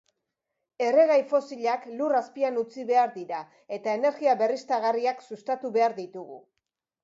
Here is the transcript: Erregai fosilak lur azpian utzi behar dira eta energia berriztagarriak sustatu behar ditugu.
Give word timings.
Erregai 0.85 1.17
fosilak 1.33 1.85
lur 1.99 2.17
azpian 2.21 2.57
utzi 2.63 2.87
behar 2.93 3.13
dira 3.19 3.43
eta 3.79 3.95
energia 4.01 4.37
berriztagarriak 4.43 5.25
sustatu 5.31 5.75
behar 5.81 5.99
ditugu. 6.05 6.45